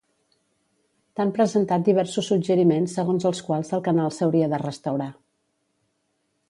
[1.19, 5.11] T'han presentat diversos suggeriments segons els quals el canal s'hauria de restaurar.